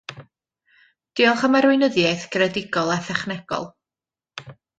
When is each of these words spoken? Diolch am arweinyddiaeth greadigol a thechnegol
Diolch 1.19 1.43
am 1.49 1.57
arweinyddiaeth 1.59 2.25
greadigol 2.37 2.91
a 2.95 2.97
thechnegol 3.11 3.71